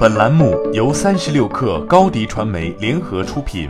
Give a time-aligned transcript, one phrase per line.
[0.00, 3.68] 本栏目由三十六氪高低传媒联合出品。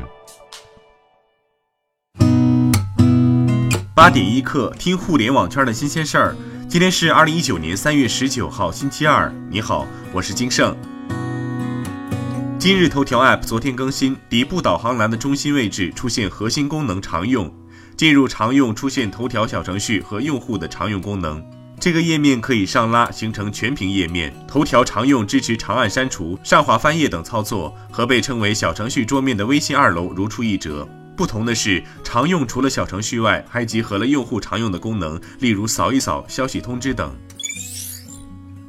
[3.97, 6.37] 八点一刻，听互联网圈的新鲜事儿。
[6.69, 9.29] 今天是二零一九年三月十九号，星期二。
[9.51, 10.73] 你好，我是金盛。
[12.61, 17.53] 今日头条 App 昨天更新，底部导航栏的中心位置出现核心功能常用，
[17.97, 21.45] 进入常用出现头条小程序和用户的常用功能。
[21.81, 30.87] 这个页面可以上拉形成全屏页面，头条常用支持长按删除、上滑翻页等操作，和被称为小程序桌面的微信二楼如出一辙。
[31.17, 37.17] 不同的是，常用除了小程序外，还集合了用户常用的功能，例如扫一扫、消息通知等。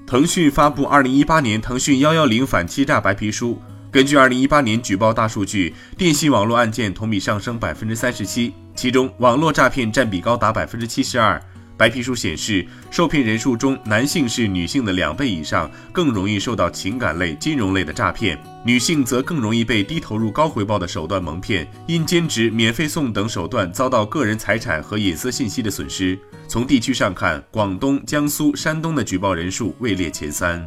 [0.07, 11.41] 腾讯发布二零一八年腾讯幺幺零反欺诈白皮书，根据二零一八年举报大数据，电信网络案件同比上升百分之三十七，其中网络诈骗占比高达百分之七十二。
[11.81, 26.15] 白皮书显示，受骗人数中，男性是女性的两倍以上，更容易受到情感类、金融类的诈骗；女性则更容易被低投入高回报的手段蒙骗，因兼职、免费送等手段遭到个人财产和隐私信息的损失。
[26.47, 30.63] 从地区上看，广东、江苏、山东的举报人数位列前三。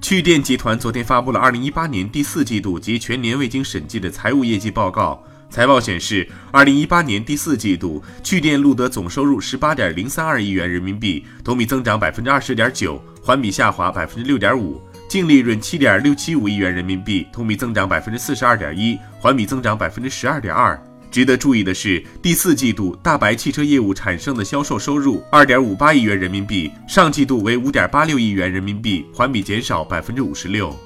[0.00, 5.20] 趣电集团昨天发布了二零一八年第四季度及全年未经审计的财务业绩报告。
[5.50, 20.78] 财报显示，二零一八年第四季度，趣电录得总收入十八点零三二亿元人民币，同比增长百分之二十点九，环比下滑百分之六点五；净利润七点六七五亿元人民币，同比增长百分之四十二点一，环比增长百分之十二点二。
[21.10, 30.78] 值得注意的是，第四季度大白汽车业务产生的销售收入二点五八亿元人民币，上季度为五点八六亿元人民币，环比减少百分之五十六。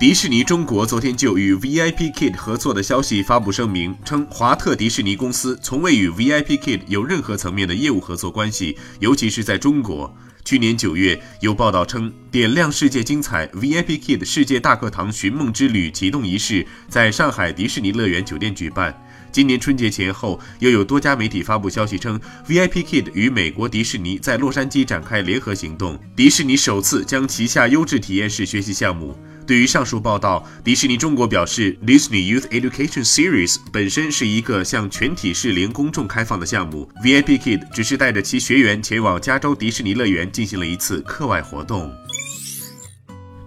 [0.00, 10.14] 迪士尼中国昨天就与 VIPKid 合作的消息发布声明，称华特迪士尼公司从未与 VIPKid 有任何层面的业务合作关系，尤其是在中国。
[10.44, 19.03] 去年九月，有报道称，点亮世界精彩 VIPKid 世界大课堂寻梦之旅启动仪式在上海迪士尼乐园酒店举办。
[19.34, 29.18] 今年春节前后，又有多家媒体发布消息称，VIPKid 与美国迪士尼在洛杉矶展开联合行动，迪士尼首次将旗下优质体验式学习项目。
[29.44, 41.92] 对于上述报道，迪士尼中国表示，Disney Youth Education Series 本身是一个向全体适龄公众开放的项目，VIPKid 只是带着其学员前往加州迪士尼乐园进行了一次课外活动。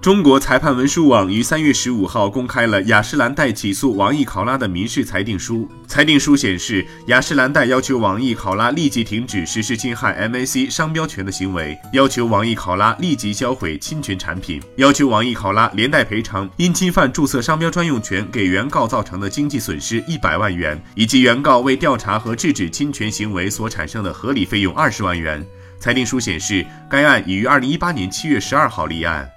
[0.08, 5.70] 中国裁判文书网于三月十五号公开了雅诗兰黛起诉网易考拉的民事裁定书。
[5.86, 25.46] 裁定书显示，雅诗兰黛要求网易考拉立即停止实施侵害 MAC 商标权的行为，要求网易考拉立即销毁侵权产品，要求网易考拉连带赔偿因侵犯注册商标专用权给原告造成的经济损失一百万元，以及原告为调查和制止侵权行为所产生的合理费用二十万元。
[25.80, 29.30] 裁定书显示，该案已于二零一八年七月十二号立案。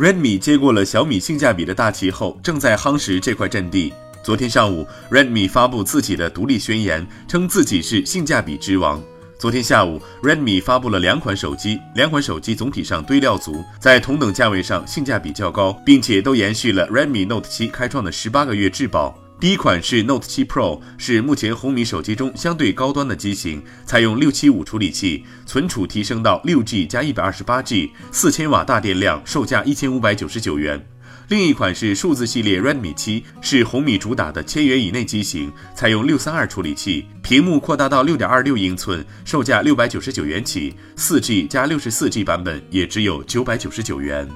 [0.00, 3.92] Redmi 接过了小米性价比的大旗后，正在夯实这块阵地。
[4.22, 8.98] 昨天上午，Redmi 发布自己的独立宣言，称自己是性价比之王。
[9.38, 19.14] 昨天下午，Redmi 发布了两款手机，两款手机总体上堆料足，在同等价位上性价比较高，并且都延续了 Redmi Note 7开创的十八个月质保。
[19.40, 30.86] 第一款是 Note 7 Pro，是目前红米手机中相对高端的机型，采用六七五处理器，存储提升到六 G 加一百二十八 G，四千瓦大电量，售价一千五百九十九元。
[31.28, 44.28] 另一款是数字系列 Redmi 7，是红米主打的千元以内机型，采用六三二处理器，屏幕扩大到六点二六英寸，售价六百九十九元起，四 G 加六十四 G 版本也只有九百九十九元。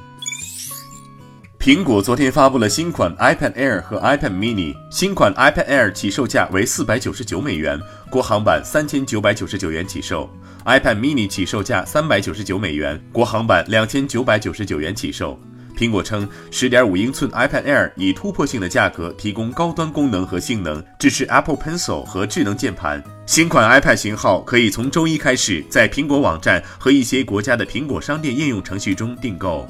[1.64, 4.76] 苹果昨天发布了新款 iPad Air 和 iPad Mini。
[4.90, 7.80] 新款 iPad Air 起售价为四百九十九美元，
[8.10, 10.28] 国行版三千九百九十九元起售
[10.66, 15.40] ；iPad Mini 起售价三百九十九美元，国行版两千九百九十九元起售。
[15.74, 23.02] 苹果称，十点五英寸 iPad Air 以突破性的价格提供高端功能和性能，支持 Apple Pencil 和智能键盘。
[23.24, 29.66] 新款 iPad 型号可以从周一开始在苹果网站和一些国家的苹果商店应用程序中订购。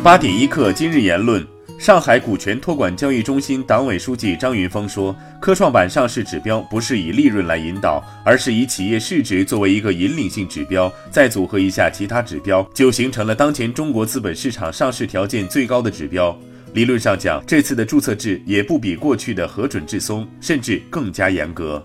[0.00, 1.44] 八点一刻，今日言论：
[1.78, 16.36] 上海股权托管交易中心党委书记张云峰说，科创板上市指标不是以利润来引导，而是以企业市值作为一个引领性指标，再组合一下其他指标，就形成了当前中国资本市场上市条件最高的指标。
[16.72, 21.84] 理论上讲，这次的注册制也不比过去的核准制松，甚至更加严格。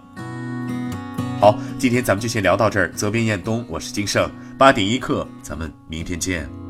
[1.42, 2.90] 好，今天咱们就先聊到这儿。
[2.92, 4.30] 责编：彦东，我是金盛。
[4.58, 6.63] 八点一刻，咱们明天见。